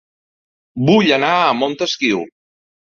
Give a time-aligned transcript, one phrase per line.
[0.89, 2.29] Vull anar a Montesquiu